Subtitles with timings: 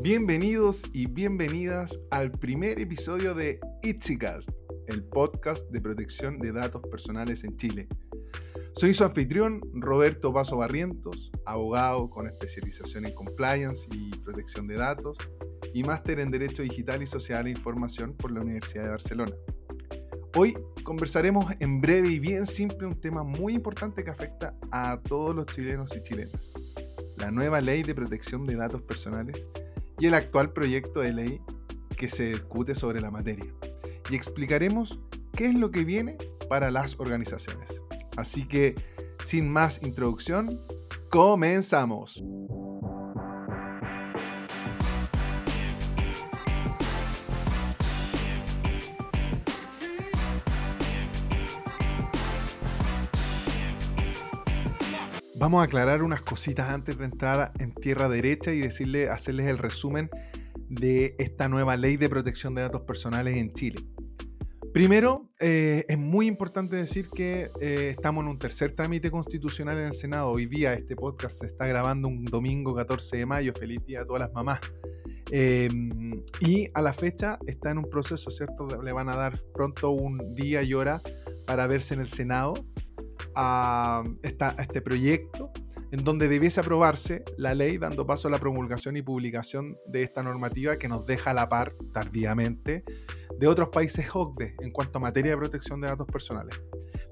[0.00, 4.48] Bienvenidos y bienvenidas al primer episodio de Itzycast,
[4.86, 7.88] el podcast de protección de datos personales en Chile.
[8.74, 15.18] Soy su anfitrión, Roberto Paso Barrientos, abogado con especialización en compliance y protección de datos
[15.74, 19.32] y máster en Derecho Digital y Social e Información por la Universidad de Barcelona.
[20.36, 25.34] Hoy conversaremos en breve y bien simple un tema muy importante que afecta a todos
[25.34, 26.52] los chilenos y chilenas,
[27.16, 29.44] la nueva ley de protección de datos personales
[29.98, 31.40] y el actual proyecto de ley
[31.96, 33.52] que se discute sobre la materia.
[34.10, 34.98] Y explicaremos
[35.36, 36.16] qué es lo que viene
[36.48, 37.82] para las organizaciones.
[38.16, 38.74] Así que,
[39.22, 40.60] sin más introducción,
[41.10, 42.22] comenzamos.
[55.38, 59.58] Vamos a aclarar unas cositas antes de entrar en tierra derecha y decirle, hacerles el
[59.58, 60.10] resumen
[60.68, 63.80] de esta nueva ley de protección de datos personales en Chile.
[64.74, 69.84] Primero, eh, es muy importante decir que eh, estamos en un tercer trámite constitucional en
[69.84, 70.32] el Senado.
[70.32, 73.52] Hoy día este podcast se está grabando un domingo 14 de mayo.
[73.56, 74.58] Feliz día a todas las mamás.
[75.30, 78.66] Em, y a la fecha está en un proceso, ¿cierto?
[78.82, 81.00] Le van a dar pronto un día y hora
[81.46, 82.54] para verse en el Senado
[83.34, 85.50] a, este proyecto
[85.90, 90.22] en donde debiese aprobarse la ley dando paso a la promulgación y publicación de esta
[90.22, 92.84] normativa que nos deja a la par tardíamente
[93.38, 96.60] de otros países OCDE en cuanto a materia de protección de datos personales.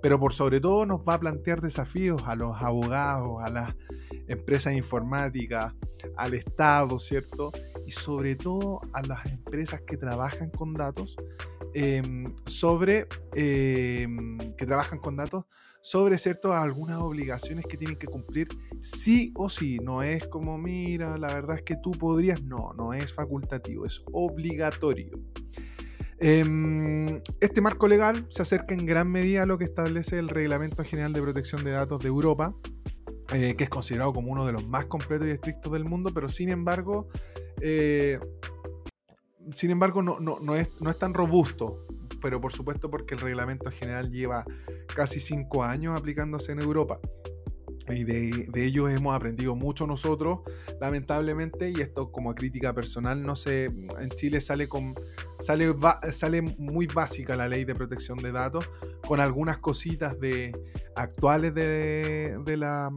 [0.03, 3.75] Pero por sobre todo nos va a plantear desafíos a los abogados, a las
[4.29, 5.73] empresas informáticas,
[6.17, 7.53] al Estado, ¿cierto?
[7.87, 11.17] Y sobre todo a las empresas que trabajan con datos,
[11.75, 15.45] em, sobre, em, que trabajan con datos
[15.87, 18.49] sobre cierto algunas obligaciones que tienen que cumplir
[18.83, 19.79] sí o sí.
[19.79, 22.43] No es como, mira, la verdad es que tú podrías.
[22.43, 25.21] No, no es facultativo, es obligatorio.
[26.19, 30.83] Em, este marco legal se acerca en gran medida a lo que establece el Reglamento
[30.83, 32.53] General de Protección de Datos de Europa,
[33.33, 36.29] eh, que es considerado como uno de los más completos y estrictos del mundo, pero
[36.29, 37.07] sin embargo,
[37.61, 38.19] eh,
[39.53, 41.86] sin embargo no, no, es, no es tan robusto
[42.21, 44.45] pero por supuesto porque el reglamento general lleva
[44.95, 47.01] casi cinco años aplicándose en Europa.
[47.89, 50.41] Y de, de ellos hemos aprendido mucho nosotros,
[50.81, 54.95] lamentablemente, y esto como crítica personal, no sé, en Chile sale, con,
[55.39, 55.73] sale,
[56.11, 58.69] sale muy básica la ley de protección de datos,
[59.07, 60.53] con algunas cositas de,
[60.97, 62.91] actuales de, de la,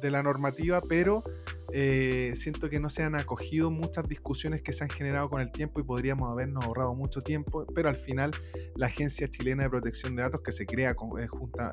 [0.00, 1.22] de la normativa, pero
[1.72, 5.50] eh, siento que no se han acogido muchas discusiones que se han generado con el
[5.50, 8.30] tiempo y podríamos habernos ahorrado mucho tiempo, pero al final
[8.76, 11.28] la Agencia Chilena de Protección de Datos, que se crea, eh,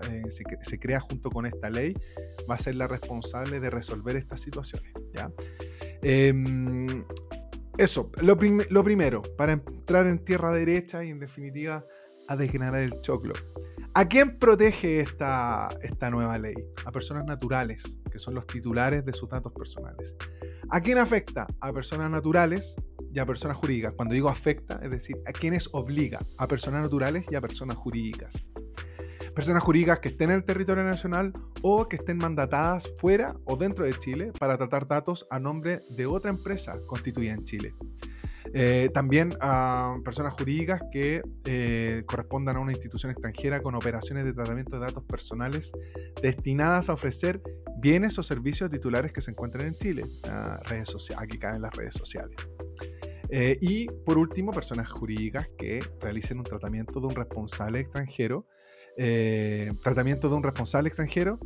[0.07, 0.31] eh,
[0.61, 1.93] se, crea junto con esta ley,
[2.49, 4.91] va a ser la responsable de resolver estas situaciones.
[5.13, 5.31] ¿ya?
[6.01, 7.05] Em,
[7.77, 8.37] eso, lo,
[8.69, 11.85] lo primero, para entrar en tierra derecha y en definitiva
[12.27, 13.33] a desgranar el choclo.
[13.95, 16.55] ¿A quién protege esta, esta nueva ley?
[16.83, 20.15] A personas naturales, que son los titulares de sus datos personales.
[20.71, 21.45] ¿A quién afecta?
[21.59, 22.75] A personas naturales
[23.13, 23.93] y a personas jurídicas.
[23.95, 28.33] Cuando digo afecta, es decir, a quienes obliga, a personas naturales y a personas jurídicas.
[29.35, 31.31] Personas jurídicas que estén en el territorio nacional
[31.61, 36.07] o que estén mandatadas fuera o dentro de Chile para tratar datos a nombre de
[36.07, 37.75] otra empresa constituida en Chile.
[38.55, 44.33] Eh, también a personas jurídicas que eh, correspondan a una institución extranjera con operaciones de
[44.33, 45.71] tratamiento de datos personales
[46.21, 47.41] destinadas a ofrecer
[47.77, 50.05] bienes o servicios titulares que se encuentran en Chile.
[50.65, 52.35] redes sociales, aquí caen las redes sociales.
[53.29, 58.45] Eh, y por último, personas jurídicas que realicen un tratamiento de un responsable extranjero.
[59.81, 61.39] tratamiento de un responsable extranjero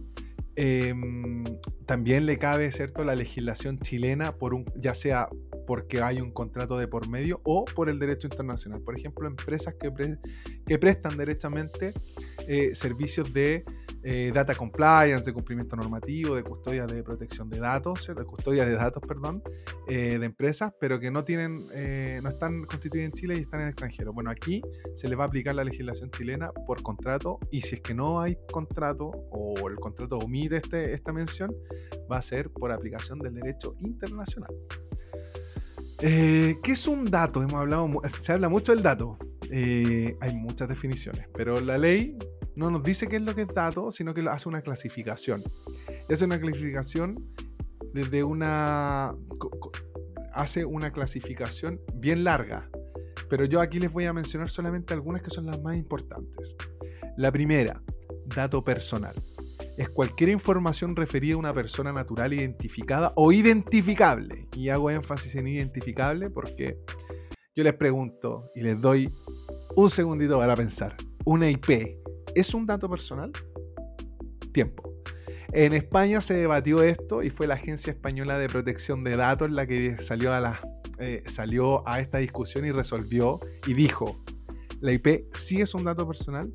[0.57, 1.45] em,
[1.85, 5.29] también le cabe, ¿cierto?, la legislación chilena, por un, ya sea
[5.67, 8.81] porque hay un contrato de por medio o por el derecho internacional.
[8.81, 9.91] Por ejemplo, empresas que,
[10.77, 11.93] prestan derechamente
[12.47, 13.65] eh, servicios de
[14.03, 18.75] eh, data compliance, de cumplimiento normativo, de custodia de protección de datos, de custodia de
[18.75, 19.43] datos, perdón,
[19.87, 21.67] eh, de empresas, pero que no tienen,
[22.23, 24.13] no están constituidas en Chile y están en el extranjero.
[24.13, 24.61] Bueno, aquí
[24.95, 28.21] se le va a aplicar la legislación chilena por contrato y si es que no
[28.21, 31.53] hay contrato o el contrato omite este, esta mención,
[32.09, 34.53] va a ser por aplicación del derecho internacional.
[36.01, 37.41] Eh, ¿Qué es un dato?
[37.41, 37.89] Hemos hablado,
[38.21, 39.17] se habla mucho del dato.
[39.49, 42.17] Eh, hay muchas definiciones, pero la ley
[42.55, 45.43] no nos dice qué es lo que es dato, sino que hace una clasificación.
[46.09, 47.23] Hace una clasificación
[47.93, 49.15] desde una.
[50.33, 52.69] hace una clasificación bien larga.
[53.29, 56.55] Pero yo aquí les voy a mencionar solamente algunas que son las más importantes.
[57.17, 57.81] La primera,
[58.25, 59.15] dato personal.
[59.77, 64.47] Es cualquier información referida a una persona natural identificada o identificable.
[64.55, 66.79] Y hago énfasis en identificable porque
[67.55, 69.13] yo les pregunto y les doy
[69.75, 70.95] un segundito para pensar.
[71.25, 71.99] ¿Una IP
[72.35, 73.31] es un dato personal?
[74.51, 74.83] Tiempo.
[75.53, 79.67] En España se debatió esto y fue la Agencia Española de Protección de Datos la
[79.67, 80.61] que salió a, la,
[80.99, 84.23] eh, salió a esta discusión y resolvió y dijo,
[84.81, 86.51] la IP sí es un dato personal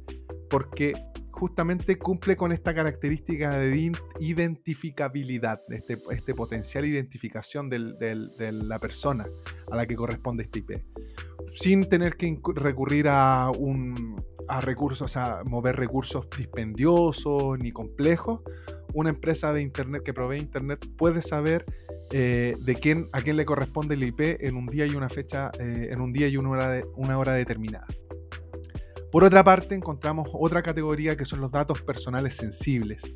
[0.51, 0.95] porque
[1.43, 3.91] justamente cumple con esta característica de
[4.21, 9.27] identificabilidad, de este, este potencial identificación de la persona
[9.69, 10.85] a la que corresponde este IP,
[11.53, 13.51] sin tener que recurrir a,
[14.61, 18.43] recursos, a mover recursos dispendiosos ni complejos.
[18.95, 21.65] Una empresa de Internet que provee Internet puede saber
[22.13, 25.51] eh, de quién, a quién le corresponde el IP en un día y una fecha,
[25.59, 27.89] eh, en un día y hora, una hora determinada.
[29.13, 33.15] Por otra parte, encontramos otra categoría que son los datos personales sensibles,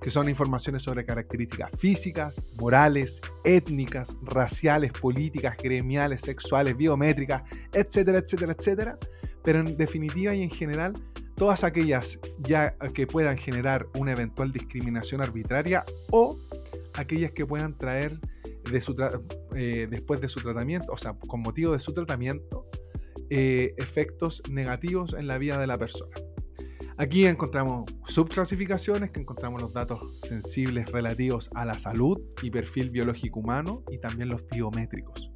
[0.00, 8.56] que son informaciones sobre características físicas, morales, étnicas, raciales, políticas, gremiales, sexuales, biométricas, etcétera, etcétera,
[8.58, 8.98] etcétera.
[9.44, 10.94] Pero en definitiva y en general,
[11.36, 16.36] todas aquellas ya que puedan generar una eventual discriminación arbitraria o
[16.94, 18.18] aquellas que puedan traer
[19.54, 22.66] eh, después de su tratamiento, o sea, con motivo de su tratamiento,
[23.30, 26.14] eh, efectos negativos en la vida de la persona.
[26.98, 33.40] Aquí encontramos subclasificaciones, que encontramos los datos sensibles relativos a la salud y perfil biológico
[33.40, 35.30] humano y también los biométricos.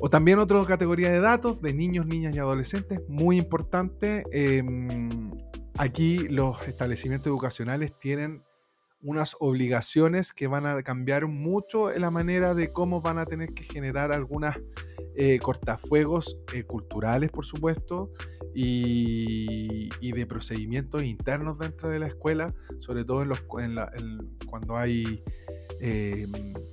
[0.00, 4.24] O también otra categoría de datos de niños, niñas y adolescentes, muy importante.
[4.32, 5.30] Em,
[5.76, 8.42] aquí los establecimientos educacionales tienen
[9.02, 13.62] unas obligaciones que van a cambiar mucho la manera de cómo van a tener que
[13.62, 14.58] generar algunas
[15.14, 18.10] eh, cortafuegos eh, culturales, por supuesto,
[18.54, 25.22] y, de procedimientos internos dentro de la escuela, sobre todo en los, cuando hay...
[25.80, 26.32] Em,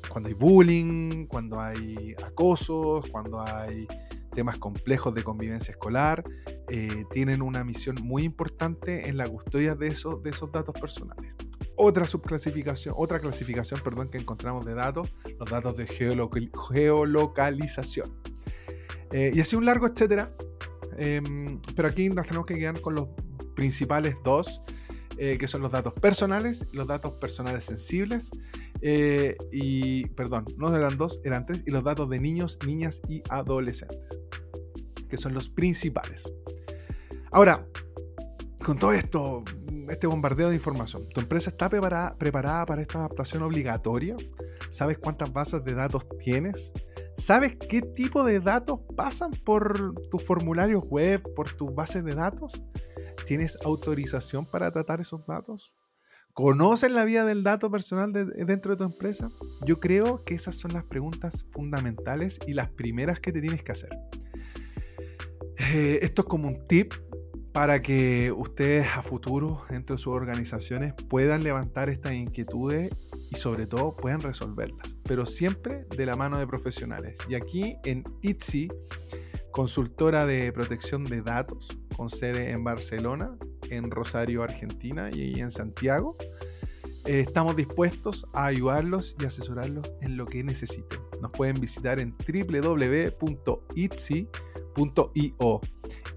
[0.10, 3.86] cuando hay bullying, cuando hay acosos, cuando hay
[4.34, 6.24] temas complejos de convivencia escolar,
[6.70, 11.36] eh, tienen una misión muy importante en la custodia de, esos, de esos datos personales
[11.78, 18.14] otra subclasificación, otra clasificación, perdón, que encontramos de datos, los datos de geolocalización.
[19.12, 20.36] Eh, y así un largo etcétera.
[20.98, 23.08] Em, pero aquí nos tenemos que quedar con los
[23.56, 24.62] principales dos,
[25.18, 28.32] eh, que son los datos personales, los datos personales sensibles,
[28.82, 33.22] eh, y, perdón, no eran dos, eran tres, y los datos de niños, niñas y
[33.30, 34.20] adolescentes,
[35.10, 36.32] que son los principales.
[37.32, 37.66] Ahora,
[38.64, 39.44] con todo esto,
[39.90, 44.16] este bombardeo de información, ¿tu empresa está preparada, para esta adaptación obligatoria?
[44.70, 46.72] ¿Sabes cuántas bases de datos tienes?
[47.18, 52.62] ¿Sabes qué tipo de datos pasan por tus formularios web, por tus bases de datos?
[53.26, 55.74] ¿Tienes autorización para tratar esos datos?
[56.34, 59.30] ¿Conoces la vida del dato personal dentro de tu empresa?
[59.66, 63.72] Yo creo que esas son las preguntas fundamentales y las primeras que te tienes que
[63.72, 63.90] hacer.
[65.58, 66.94] Eh, esto es como un tip
[67.56, 72.92] para que ustedes a futuro dentro de sus organizaciones puedan levantar estas inquietudes
[73.32, 77.18] y sobre todo puedan resolverlas, pero siempre de la mano de profesionales.
[77.30, 78.68] Y aquí en ITSI,
[79.52, 83.38] consultora de protección de datos con sede en Barcelona,
[83.70, 86.18] en Rosario, Argentina y en Santiago,
[87.06, 91.00] eh, estamos dispuestos a ayudarlos y asesorarlos en lo que necesiten.
[91.22, 93.22] Nos pueden visitar en www.itsi.io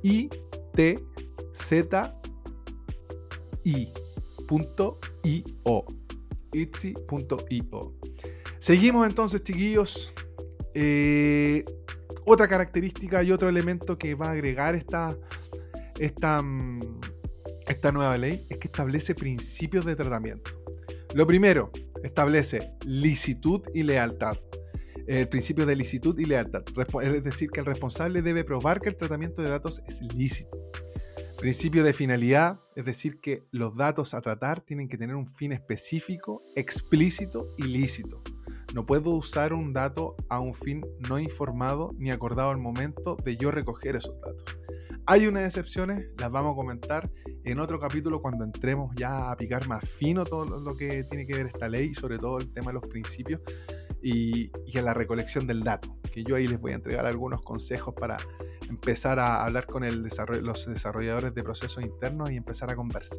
[0.02, 0.30] y
[0.78, 1.92] zi.io.
[6.52, 7.94] Itzy.io.
[8.58, 10.12] Seguimos entonces, chiquillos.
[10.74, 11.64] Eh,
[12.24, 15.16] otra característica y otro elemento que va a agregar esta,
[15.98, 17.00] esta, mm,
[17.66, 20.50] esta nueva ley es que establece principios de tratamiento.
[21.14, 21.70] Lo primero,
[22.02, 24.36] establece licitud y lealtad.
[25.08, 26.62] El principio de licitud y lealtad.
[27.02, 30.58] Es decir, que el responsable debe probar que el tratamiento de datos es lícito.
[31.38, 35.52] Principio de finalidad, es decir, que los datos a tratar tienen que tener un fin
[35.52, 38.22] específico, explícito y lícito.
[38.74, 43.38] No puedo usar un dato a un fin no informado ni acordado al momento de
[43.38, 44.58] yo recoger esos datos.
[45.10, 47.10] Hay unas excepciones, las vamos a comentar
[47.42, 51.34] en otro capítulo cuando entremos ya a picar más fino todo lo que tiene que
[51.34, 53.40] ver esta ley, sobre todo el tema de los principios
[54.02, 57.40] y, y a la recolección del dato, que yo ahí les voy a entregar algunos
[57.40, 58.18] consejos para
[58.68, 60.06] empezar a hablar con el
[60.42, 63.16] los desarrolladores de procesos internos y empezar a conversar.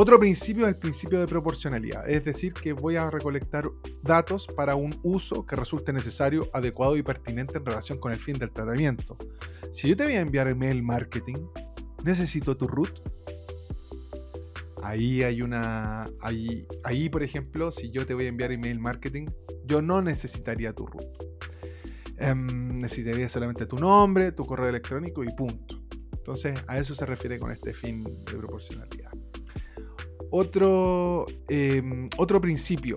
[0.00, 3.68] Otro principio es el principio de proporcionalidad, es decir, que voy a recolectar
[4.00, 8.38] datos para un uso que resulte necesario, adecuado y pertinente en relación con el fin
[8.38, 9.18] del tratamiento.
[9.72, 11.38] Si yo te voy a enviar el mail marketing,
[12.04, 13.00] necesito tu root.
[14.84, 16.08] Ahí hay una.
[16.20, 19.26] Ahí, ahí, por ejemplo, si yo te voy a enviar email marketing,
[19.64, 21.08] yo no necesitaría tu root.
[22.18, 25.82] Em, necesitaría solamente tu nombre, tu correo electrónico y punto.
[26.12, 29.17] Entonces, a eso se refiere con este fin de proporcionalidad.
[30.30, 32.96] Otro, em, otro principio,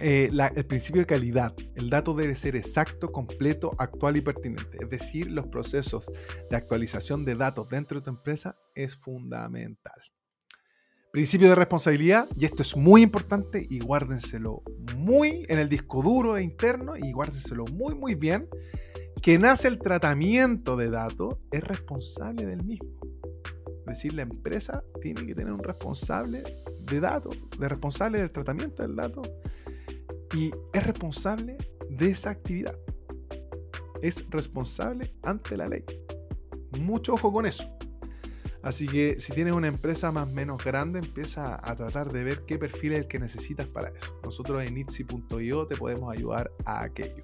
[0.00, 1.54] eh, el principio de calidad.
[1.74, 4.78] El dato debe ser exacto, completo, actual y pertinente.
[4.80, 6.10] Es decir, los procesos
[6.50, 10.00] de actualización de datos dentro de tu empresa es fundamental.
[11.12, 14.62] Principio de responsabilidad, y esto es muy importante y guárdenselo
[14.96, 18.48] muy en el disco duro e interno y guárdenselo muy muy bien.
[19.20, 22.88] Quien hace el tratamiento de datos es responsable del mismo.
[23.90, 26.44] Es decir, la empresa tiene que tener un responsable
[26.78, 29.22] de datos, de responsable del tratamiento del dato
[30.34, 32.76] y es responsable de esa actividad.
[34.00, 35.84] Es responsable ante la ley.
[36.80, 37.68] Mucho ojo con eso.
[38.62, 42.44] Así que si tienes una empresa más o menos grande, empieza a tratar de ver
[42.46, 44.20] qué perfil es el que necesitas para eso.
[44.22, 47.22] Nosotros en itsi.io te podemos ayudar a aquello.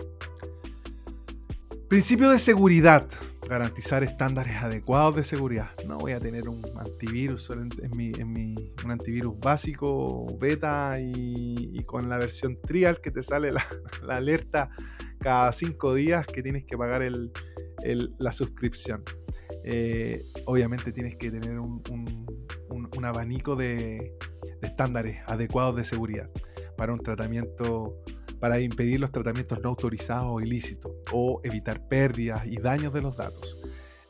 [1.88, 3.08] Principio de seguridad.
[3.48, 5.70] Garantizar estándares adecuados de seguridad.
[5.86, 8.12] No voy a tener un antivirus en, mi,
[8.84, 13.64] un antivirus básico, beta y, con la versión trial que te sale la,
[14.08, 14.70] alerta
[15.20, 17.02] cada cinco días que tienes que pagar
[17.82, 19.04] la suscripción.
[19.68, 21.84] Eh, obviamente tienes que tener un,
[23.04, 24.16] abanico de,
[24.62, 26.28] estándares adecuados de seguridad
[26.76, 28.02] para un tratamiento,
[28.40, 33.16] para impedir los tratamientos no autorizados o ilícitos o evitar pérdidas y daños de los
[33.16, 33.56] datos.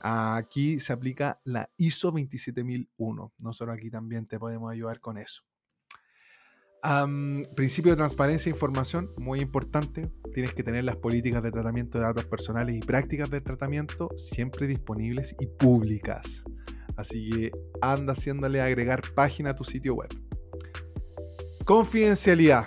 [0.00, 3.33] Aquí se aplica la ISO 27001.
[3.38, 5.45] Nosotros aquí también te podemos ayudar con eso
[7.54, 10.12] principio de transparencia e información, muy importante.
[10.33, 14.66] Tienes que tener las políticas de tratamiento de datos personales y prácticas de tratamiento siempre
[14.66, 16.45] disponibles y públicas.
[16.97, 20.09] Así que anda haciéndole agregar página a tu sitio web.
[21.64, 22.66] Confidencialidad.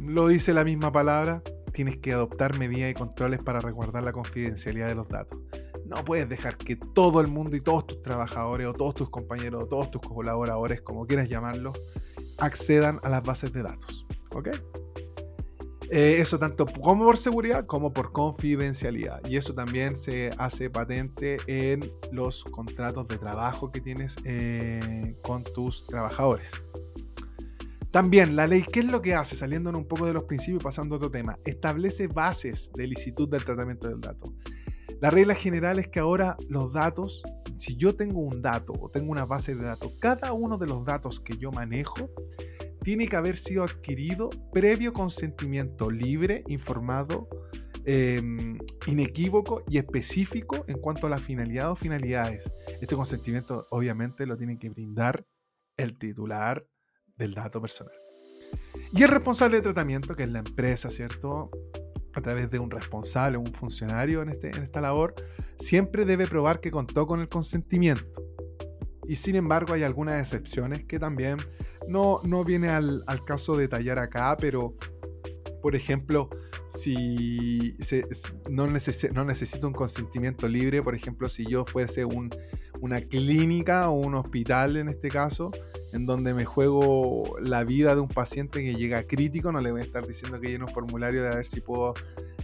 [0.00, 1.42] Lo dice la misma palabra.
[1.72, 5.38] Tienes que adoptar medidas y controles para resguardar la confidencialidad de los datos.
[5.86, 9.64] No puedes dejar que todo el mundo y todos tus trabajadores o todos tus compañeros
[9.64, 11.80] o todos tus colaboradores, como quieras llamarlos,
[12.38, 14.06] accedan a las bases de datos.
[14.34, 14.48] ¿Ok?
[15.92, 19.20] Eh, eso tanto como por seguridad como por confidencialidad.
[19.28, 21.80] Y eso también se hace patente en
[22.12, 26.50] los contratos de trabajo que tienes eh, con tus trabajadores.
[27.90, 29.34] También la ley, ¿qué es lo que hace?
[29.34, 31.38] Saliendo un poco de los principios y pasando a otro tema.
[31.44, 34.32] Establece bases de licitud del tratamiento del dato.
[35.00, 37.22] La regla general es que ahora los datos,
[37.58, 40.84] si yo tengo un dato o tengo una base de datos, cada uno de los
[40.84, 42.10] datos que yo manejo
[42.82, 47.28] tiene que haber sido adquirido previo consentimiento libre, informado,
[47.86, 52.52] em, inequívoco y específico en cuanto a la finalidad o finalidades.
[52.80, 55.26] Este consentimiento obviamente lo tiene que brindar
[55.76, 56.66] el titular
[57.20, 57.94] del dato personal.
[58.92, 61.50] Y el responsable de tratamiento, que es la empresa, ¿cierto?
[62.14, 65.14] a través de un responsable, un funcionario en, este, en esta labor,
[65.58, 68.22] siempre debe probar que contó con el consentimiento.
[69.04, 71.38] Y sin embargo hay algunas excepciones que también
[71.88, 74.74] no, no viene al, al caso detallar acá, pero
[75.62, 76.30] por ejemplo,
[76.68, 77.76] si
[78.48, 82.30] no, no, necesito un consentimiento libre, por ejemplo, si yo fuese un,
[82.80, 85.50] una clínica o un hospital en este caso,
[85.92, 89.80] en donde me juego la vida de un paciente que llega crítico, no le voy
[89.80, 91.94] a estar diciendo que llene un formulario de a ver si puedo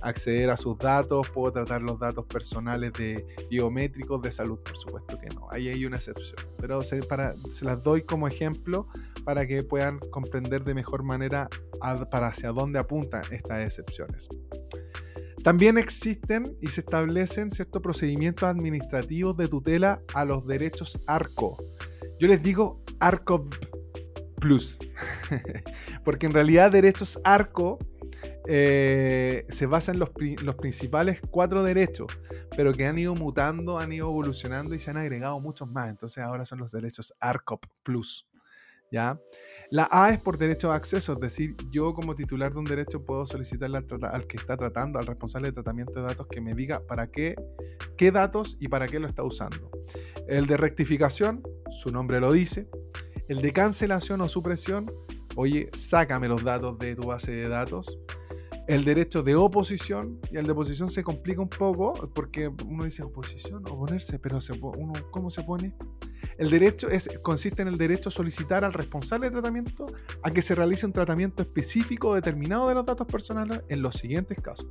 [0.02, 5.18] acceder a sus datos, puedo tratar los datos personales de biométricos de salud, por supuesto
[5.18, 7.00] que no, ahí hay una excepción, pero se,
[7.62, 8.88] las doy como ejemplo
[9.24, 11.48] para que puedan comprender de mejor manera
[12.10, 14.28] para hacia dónde apuntan estas excepciones.
[15.42, 21.56] También existen y se establecen ciertos procedimientos administrativos de tutela a los derechos ARCO.
[22.18, 23.44] Yo les digo ARCO
[24.40, 24.78] Plus,
[26.04, 27.78] porque en realidad derechos ARCO
[28.46, 30.10] eh, se basan en los,
[30.42, 32.06] los, principales cuatro derechos,
[32.56, 35.90] pero que han ido mutando, han ido evolucionando y se han agregado muchos más.
[35.90, 38.28] Entonces ahora son los derechos ARCOP Plus.
[38.90, 43.04] La A es por derecho a acceso, es decir, yo como titular de un derecho
[43.04, 46.80] puedo solicitarle al, que está tratando, al responsable de tratamiento de datos, que me diga
[46.86, 47.34] para qué,
[47.96, 49.70] qué datos y para qué lo está usando.
[50.28, 52.68] El de rectificación, su nombre lo dice.
[53.28, 54.90] El de cancelación o supresión,
[55.34, 57.98] oye, sácame los datos de tu base de datos.
[58.68, 63.02] El derecho de oposición, y el de oposición se complica un poco, porque uno dice
[63.02, 65.74] oposición, oponerse, pero se, uno, ¿cómo se pone?
[66.38, 69.86] El derecho es, consiste en el derecho a solicitar al responsable de tratamiento
[70.22, 74.38] a que se realice un tratamiento específico determinado de los datos personales en los siguientes
[74.40, 74.66] casos.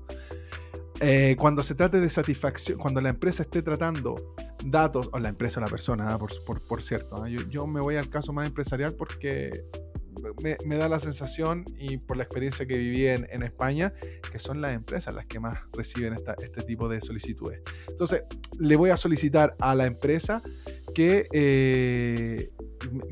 [1.01, 5.59] Eh, cuando se trate de satisfacción, cuando la empresa esté tratando datos, o la empresa
[5.59, 6.17] o la persona, ¿ah?
[6.17, 7.21] por, cierto.
[7.21, 7.27] ¿ah?
[7.27, 9.65] Yo, me voy al caso más empresarial porque
[10.65, 13.93] me, da la sensación, y por la experiencia que viví en, España,
[14.31, 17.61] que son las empresas las que más reciben este tipo de solicitudes.
[17.87, 18.23] Entonces,
[18.59, 20.41] le voy a solicitar a la empresa
[20.93, 22.51] que, eh,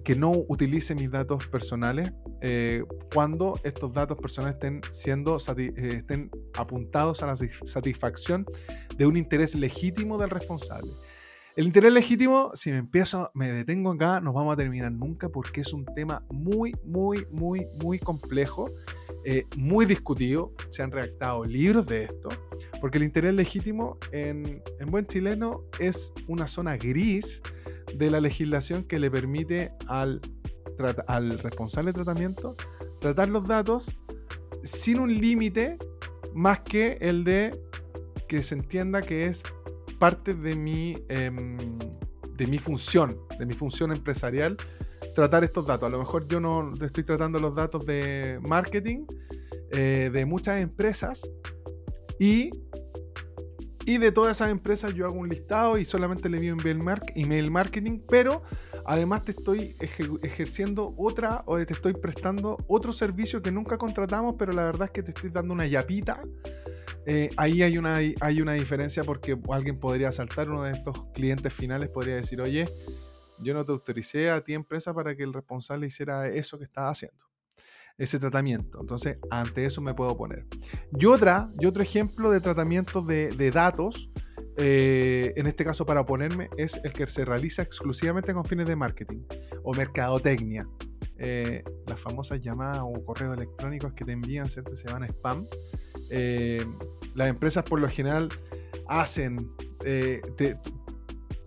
[0.03, 2.83] que no utilice mis datos personales eh,
[3.13, 8.45] cuando estos datos personales estén siendo eh, estén apuntados a la satisfacción
[8.97, 10.91] de un interés legítimo del responsable.
[11.55, 15.61] El interés legítimo, si me empiezo, me detengo acá, no vamos a terminar nunca porque
[15.61, 18.71] es un tema muy, muy, muy, muy complejo,
[19.23, 20.51] eh, muy discutido.
[20.69, 22.29] Se han redactado libros de esto,
[22.81, 27.43] porque el interés legítimo en, en buen chileno es una zona gris
[27.95, 30.21] de la legislación que le permite al,
[31.05, 32.55] al responsable de tratamiento
[32.99, 33.95] tratar los datos
[34.63, 35.77] sin un límite
[36.33, 37.59] más que el de
[38.27, 39.43] que se entienda que es
[40.03, 41.57] parte de mi, em,
[42.35, 44.57] de mi función, de mi función empresarial,
[45.15, 45.87] tratar estos datos.
[45.87, 49.05] A lo mejor yo no estoy tratando los datos de marketing
[49.71, 51.21] eh, de muchas empresas
[52.19, 52.49] y,
[53.85, 56.57] y de todas esas empresas yo hago un listado y solamente le envío
[57.15, 58.43] email marketing, pero
[58.85, 64.51] además te estoy ejerciendo otra o te estoy prestando otro servicio que nunca contratamos, pero
[64.51, 66.21] la verdad es que te estoy dando una yapita
[67.05, 71.53] eh, ahí hay una, hay una diferencia porque alguien podría saltar, uno de estos clientes
[71.53, 72.67] finales podría decir, oye,
[73.39, 76.89] yo no te autoricé a ti empresa para que el responsable hiciera eso que estaba
[76.89, 77.25] haciendo,
[77.97, 78.79] ese tratamiento.
[78.79, 80.45] Entonces, ante eso me puedo poner.
[80.97, 84.09] Y, otra, y otro ejemplo de tratamiento de, datos,
[84.57, 88.75] eh, en este caso para oponerme, es el que se realiza exclusivamente con fines de
[88.75, 89.23] marketing
[89.63, 90.67] o mercadotecnia.
[91.17, 94.75] Eh, las famosas llamadas o correos electrónicos que te envían, ¿cierto?
[94.75, 95.47] Se van a spam.
[96.15, 96.63] Eh,
[97.15, 98.29] las empresas por lo general
[98.87, 99.51] hacen,
[99.83, 100.21] eh,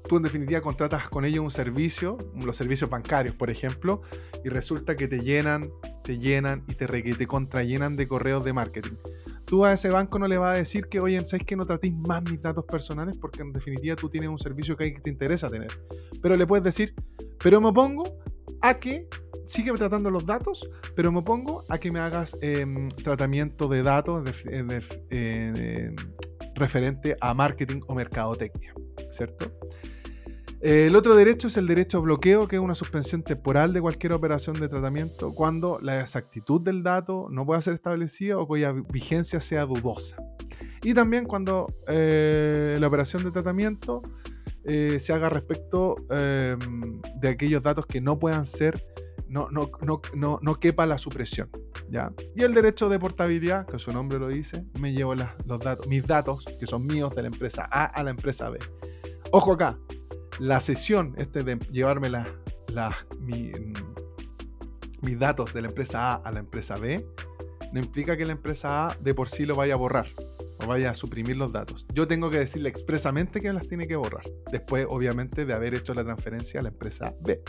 [0.09, 4.03] tú en definitiva contratas con ellos un servicio, los servicios bancarios, por ejemplo,
[4.45, 5.71] y resulta que te llenan,
[6.03, 8.97] te llenan y te, te contrallenan de correos de marketing.
[9.45, 11.95] Tú a ese banco no le vas a decir que, oye, ¿sabes que no tratéis
[11.95, 13.17] más mis datos personales?
[13.17, 15.71] Porque en definitiva tú tienes un servicio que te interesa tener.
[16.21, 16.93] Pero le puedes decir,
[17.39, 18.19] pero me opongo
[18.63, 19.09] a que
[19.47, 24.29] sigue tratando los datos, pero me opongo a que me hagas em, tratamiento de datos
[24.47, 24.81] eh,
[25.11, 25.97] eh,
[26.55, 28.75] referente a marketing o mercadotecnia,
[29.11, 29.53] ¿cierto?
[30.61, 34.15] El otro derecho es el derecho a bloqueo, que es una suspensión temporal de cualquier
[34.15, 39.39] operación de tratamiento cuando la exactitud del dato no pueda ser establecida o cuya vigencia
[39.41, 40.17] sea dudosa.
[40.83, 44.03] Y también cuando eh, la operación de tratamiento
[44.69, 48.85] se haga respecto em, de aquellos datos que no puedan ser
[49.29, 49.71] no, no,
[50.15, 51.51] no, no, quepa la supresión.
[51.89, 52.13] ¿ya?
[52.35, 56.07] Y el derecho de portabilidad, que su nombre lo dice, me llevo los datos, mis
[56.07, 58.59] datos, que son míos de la empresa A a la empresa B.
[59.33, 59.79] Ojo acá,
[60.39, 62.27] la sesión este de llevarme la,
[65.03, 67.07] mis datos de la empresa A a la empresa B
[67.73, 70.07] no implica que la empresa A de por sí lo vaya a borrar
[70.63, 71.87] o vaya a suprimir los datos.
[71.93, 75.95] Yo tengo que decirle expresamente que las tiene que borrar, después obviamente de haber hecho
[75.95, 77.43] la transferencia a la empresa B.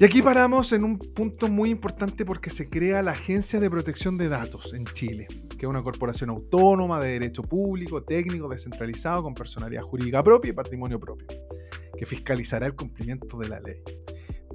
[0.00, 4.16] Y aquí paramos en un punto muy importante porque se crea la Agencia de Protección
[4.16, 9.34] de Datos en Chile, que es una corporación autónoma de derecho público, técnico, descentralizado, con
[9.34, 11.26] personalidad jurídica propia y patrimonio propio,
[11.98, 13.82] que fiscalizará el cumplimiento de la ley.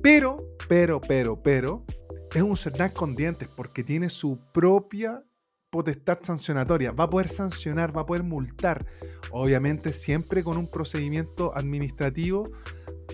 [0.01, 1.85] Pero, pero, pero, pero,
[2.33, 5.23] es un CERNAC con dientes porque tiene su propia
[5.69, 6.91] potestad sancionatoria.
[6.91, 8.87] Va a poder sancionar, va a poder multar,
[9.29, 12.49] obviamente siempre con un procedimiento administrativo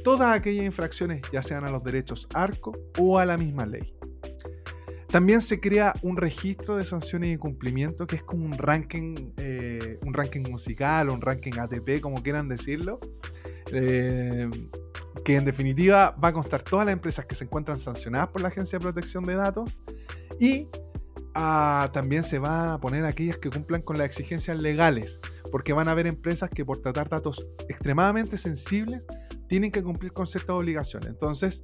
[0.04, 3.94] todas aquellas infracciones, ya sean a los derechos ARCO o a la misma ley.
[5.12, 10.00] También se crea un registro de sanciones y cumplimiento que es como un ranking, eh,
[10.06, 13.02] un ranking musical o un ranking ATP, como quieran decirlo,
[13.74, 14.50] eh,
[15.26, 18.48] que en definitiva va a constar todas las empresas que se encuentran sancionadas por la
[18.48, 19.80] Agencia de Protección de Datos
[20.40, 20.70] y
[21.36, 25.20] ah, también se van a poner aquellas que cumplan con las exigencias legales,
[25.52, 29.06] porque van a haber empresas que por tratar datos extremadamente sensibles
[29.52, 31.10] tienen que cumplir con ciertas obligaciones.
[31.10, 31.62] Entonces,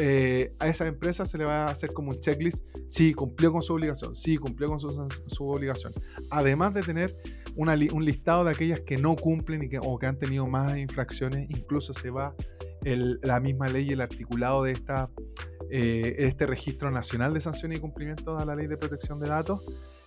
[0.00, 3.62] eh, a esa empresa se le va a hacer como un checklist, si cumplió con
[3.62, 5.92] su obligación, si cumplió con su, obligación.
[6.30, 7.16] Además de tener
[7.54, 12.10] un listado de aquellas que no cumplen o que han tenido más infracciones, incluso se
[12.10, 12.34] va
[12.82, 15.08] la misma ley el articulado de esta,
[15.70, 19.60] eh, este registro nacional de sanciones y cumplimientos a la ley de protección de datos,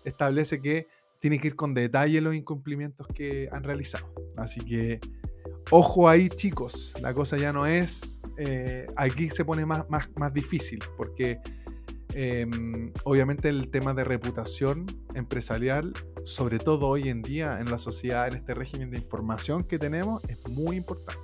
[0.03, 0.87] establece que
[1.19, 4.13] tiene que ir con detalle los incumplimientos que han realizado.
[4.35, 4.99] Así que
[5.69, 8.19] Ojo ahí, chicos, la cosa ya no es.
[8.38, 11.39] Eh, aquí se pone más, más, más difícil, porque
[12.13, 15.93] Em, obviamente el tema de reputación empresarial,
[16.26, 20.21] sobre todo hoy en día en la sociedad, en este régimen de información que tenemos,
[20.28, 21.21] es muy importante.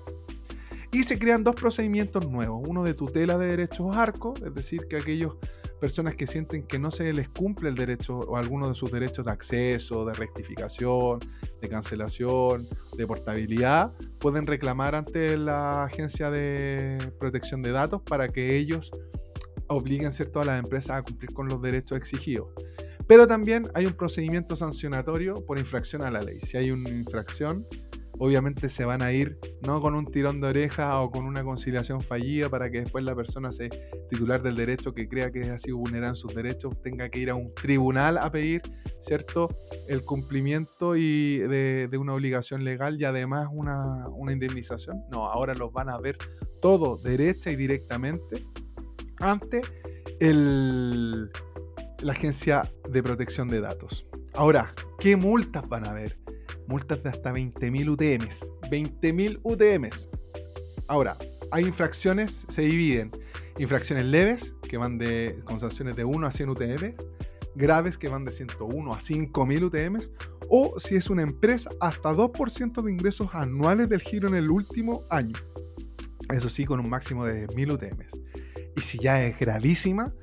[0.92, 4.98] Y se crean dos procedimientos nuevos, uno de tutela de derechos ARCO, es decir, que
[4.98, 5.32] aquellas
[5.80, 9.26] personas que sienten que no se les cumple el derecho o alguno de sus derechos
[9.26, 11.20] de acceso, de rectificación,
[11.62, 18.58] de cancelación, de portabilidad, pueden reclamar ante la Agencia de Protección de Datos para que
[18.58, 18.92] ellos
[19.68, 22.50] obliguen a las empresas a cumplir con los derechos exigidos.
[23.08, 26.40] Pero también hay un procedimiento sancionatorio por infracción a la ley.
[26.42, 27.66] Si hay una infracción,
[28.20, 32.02] obviamente se van a ir no con un tirón de oreja o con una conciliación
[32.02, 33.70] fallida para que después la persona se
[34.10, 37.30] titular del derecho que crea que ha sido vulnerado en sus derechos tenga que ir
[37.30, 38.62] a un tribunal a pedir
[39.00, 39.50] cierto
[39.88, 45.04] el cumplimiento y de, una obligación legal y además una, indemnización.
[45.12, 46.18] No ahora los van a ver
[46.62, 48.46] todo derecha y directamente
[49.20, 49.62] ante
[50.20, 51.32] el,
[52.02, 54.06] la agencia de protección de datos.
[54.34, 56.20] Ahora qué multas van a haber
[56.68, 58.52] multas de hasta 20.000 UTMs.
[58.70, 60.10] 20.000 UTMs.
[60.88, 61.18] Ahora,
[61.52, 63.12] hay infracciones, se dividen.
[63.58, 66.96] Infracciones leves, que van de, con sanciones de 1 a 100 UTM,
[67.56, 70.02] graves, que van de 101 a 5.000 UTM,
[70.50, 75.06] o si es una empresa, hasta 2% de ingresos anuales del giro en el último
[75.10, 75.36] año.
[76.30, 78.04] Eso sí, con un máximo de 1.000 UTM.
[78.76, 80.14] Y si ya es gravísima,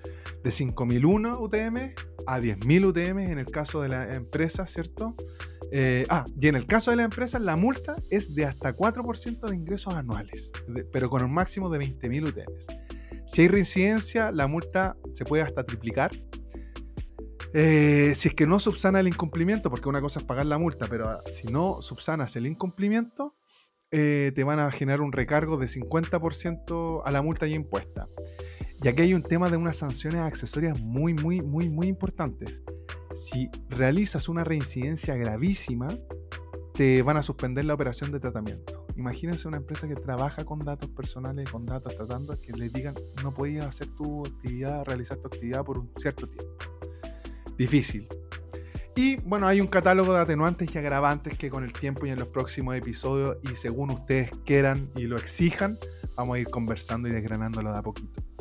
[0.45, 1.95] de 5.001 UTM
[2.27, 5.17] a 10.000 UTM en el caso de la empresa, ¿cierto?
[5.73, 9.49] Eh, ah, y en el caso de la empresa, la multa es de hasta 4%
[9.49, 10.53] de ingresos anuales,
[10.93, 12.67] pero con un máximo de 20.000 UTMs.
[13.27, 16.11] Si hay reincidencia, la multa se puede hasta triplicar.
[17.55, 20.87] Eh, si es que no subsana el incumplimiento, porque una cosa es pagar la multa,
[20.89, 23.37] pero ah, si no subsanas el incumplimiento,
[23.91, 28.09] eh, te van a generar un recargo de 50% a la multa ya impuesta.
[28.83, 32.61] Y aquí hay un tema de unas sanciones accesorias muy, muy, muy, muy importantes
[33.15, 35.89] si realizas una reincidencia gravísima,
[36.75, 38.87] te van a suspender la operación de tratamiento.
[38.97, 43.33] Imagínense una empresa que trabaja con datos personales, con datos tratando, que le digan no
[43.33, 46.55] puedes hacer tu actividad, realizar tu actividad por un cierto tiempo.
[47.57, 48.09] Difícil.
[48.97, 52.19] Y bueno, hay un catálogo de atenuantes y agravantes que con el tiempo y en
[52.19, 55.79] los próximos episodios y según ustedes quieran y lo exijan,
[56.17, 58.34] vamos a ir conversando y desgranándolo de a poquito.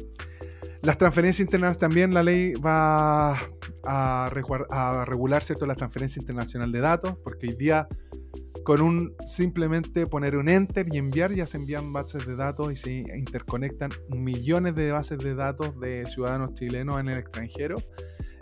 [0.83, 3.39] Las transferencias internacionales también, la ley va
[3.85, 4.29] a,
[5.05, 5.65] regular ¿cierto?
[5.65, 7.87] la transferencia internacional de datos, porque hoy día
[8.65, 12.75] con un simplemente poner un enter y enviar ya se envían bases de datos y
[12.75, 17.77] se interconectan millones de bases de datos de ciudadanos chilenos en el extranjero.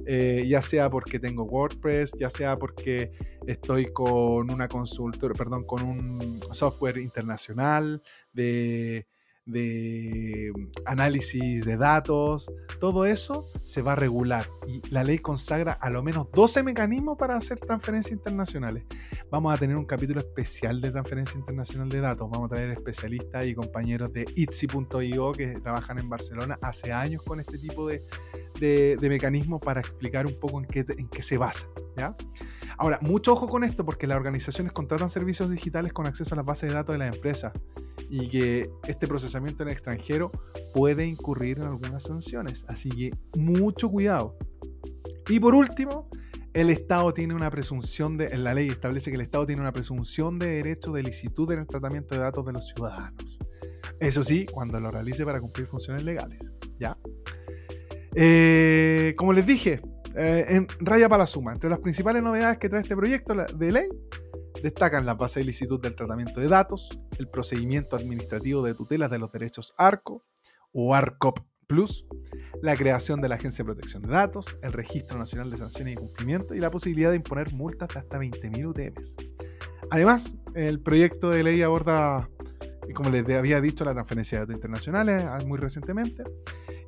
[0.07, 3.11] Eh, ya sea porque tengo WordPress, ya sea porque
[3.45, 8.01] estoy con una consultora, perdón, con un software internacional
[8.33, 9.05] de
[9.45, 15.73] de mm, análisis de datos, todo eso se va a regular y la ley consagra
[15.73, 18.83] a lo menos 12 mecanismos para hacer transferencias internacionales.
[19.29, 23.45] Vamos a tener un capítulo especial de transferencia internacional de datos, vamos a traer especialistas
[23.45, 28.03] y compañeros de itsi.io que trabajan en Barcelona hace años con este tipo de,
[28.59, 31.67] de, mecanismos para explicar un poco en qué, en qué se basa.
[32.77, 36.45] Ahora, mucho ojo con esto porque las organizaciones contratan servicios digitales con acceso a las
[36.45, 37.53] bases de datos de las empresas
[38.09, 40.31] y que este procesamiento en el extranjero
[40.73, 42.65] puede incurrir en algunas sanciones.
[42.67, 44.37] Así que mucho cuidado.
[45.29, 46.09] Y por último,
[46.53, 50.39] el Estado tiene una presunción de, la ley establece que el Estado tiene una presunción
[50.39, 53.39] de derecho de licitud en el tratamiento de datos de los ciudadanos.
[53.99, 56.53] Eso sí, cuando lo realice para cumplir funciones legales.
[56.79, 56.97] ¿Ya?
[58.15, 59.81] Eh, como les dije,
[60.15, 63.71] eh, en raya para la suma, entre las principales novedades que trae este proyecto de
[63.71, 63.89] ley
[64.61, 69.17] Destacan la base de licitud del tratamiento de datos, el procedimiento administrativo de tutelas de
[69.17, 70.23] los derechos ARCO
[70.71, 72.05] o ARCOP Plus,
[72.61, 75.97] la creación de la Agencia de Protección de Datos, el Registro Nacional de Sanciones y
[75.97, 79.15] Cumplimiento y la posibilidad de imponer multas de hasta 20.000 UTMs.
[79.89, 82.29] Además, el proyecto de ley aborda,
[82.93, 86.23] como les había dicho, la transferencia de datos internacionales ah, muy recientemente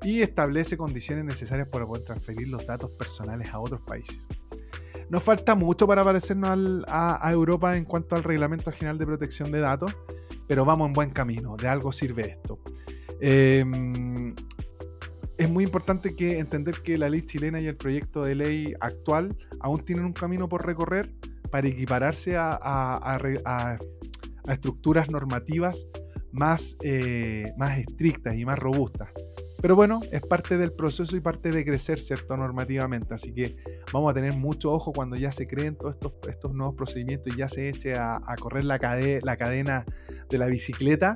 [0.04, 4.28] y establece condiciones necesarias para poder transferir los datos personales a otros países.
[5.10, 9.60] Nos falta mucho para parecernos a, Europa en cuanto al Reglamento General de Protección de
[9.60, 9.96] Datos,
[10.48, 12.60] pero vamos en buen camino, de algo sirve esto.
[13.22, 14.34] Em,
[15.38, 19.36] es muy importante que entender que la ley chilena y el proyecto de ley actual
[19.60, 21.14] aún tienen un camino por recorrer
[21.52, 23.78] para equipararse a,
[24.48, 25.88] estructuras normativas
[26.32, 29.10] más, eh, más estrictas y más robustas.
[29.64, 32.36] Pero bueno, es parte del proceso y parte de crecer, ¿cierto?
[32.36, 33.14] Normativamente.
[33.14, 33.56] Así que
[33.94, 37.38] vamos a tener mucho ojo cuando ya se creen todos estos, estos nuevos procedimientos y
[37.38, 38.78] ya se eche a, correr la,
[39.24, 39.86] la cadena
[40.30, 41.16] de la bicicleta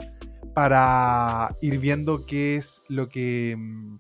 [0.55, 3.97] para ir viendo qué es lo que, mm,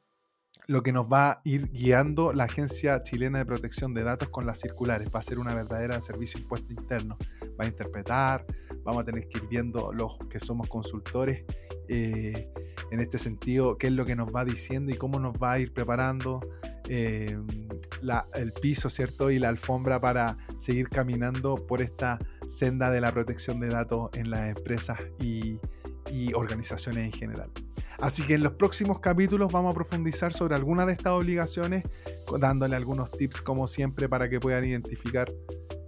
[0.67, 4.45] lo que nos va a ir guiando la Agencia Chilena de Protección de Datos con
[4.45, 5.09] las circulares.
[5.15, 7.17] Va a ser una verdadera servicio impuesto interno.
[7.59, 8.45] Va a interpretar,
[8.83, 11.45] vamos a tener que ir viendo los que somos consultores
[11.87, 12.51] eh,
[12.91, 15.59] en este sentido, qué es lo que nos va diciendo y cómo nos va a
[15.59, 16.41] ir preparando
[16.89, 17.37] eh,
[18.33, 19.31] el piso, ¿cierto?
[19.31, 24.29] Y la alfombra para seguir caminando por esta senda de la protección de datos en
[24.29, 25.59] las empresas y
[26.33, 27.51] organizaciones en general.
[27.99, 31.83] Así que en los próximos capítulos vamos a profundizar sobre algunas de estas obligaciones,
[32.39, 35.33] dándole algunos tips como siempre para que puedan identificar,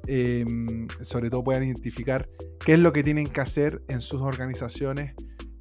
[0.08, 2.28] em, sobre todo puedan identificar
[2.66, 5.14] qué es lo que tienen que hacer en sus organizaciones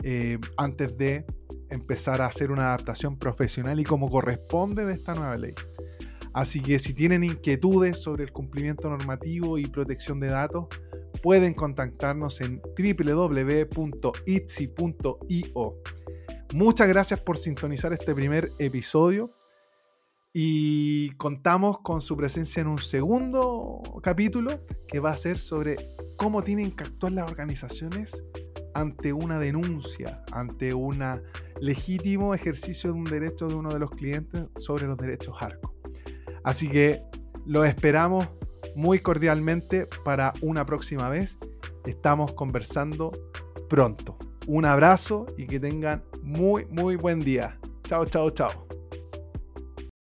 [0.04, 1.26] eh, antes de
[1.70, 5.54] empezar a hacer una adaptación profesional y como corresponde de esta nueva ley.
[6.32, 10.66] Así que si tienen inquietudes sobre el cumplimiento normativo y protección de datos,
[11.22, 13.74] pueden contactarnos en www.itsi.io.
[16.54, 19.34] Muchas gracias por sintonizar este primer episodio
[20.32, 25.76] y contamos con su presencia en un segundo capítulo que va a ser sobre
[26.16, 28.24] cómo tienen que actuar las organizaciones
[28.72, 31.04] ante una denuncia, ante un
[31.60, 35.74] legítimo ejercicio de un derecho de uno de los clientes sobre los derechos ARCO.
[36.44, 37.02] Así que
[37.44, 38.26] lo esperamos
[38.74, 41.36] muy cordialmente para una próxima vez.
[41.84, 43.12] Estamos conversando
[43.68, 44.18] pronto.
[44.48, 47.58] Un abrazo y que tengan muy, muy buen día.
[47.84, 48.66] Chao, chao, chao.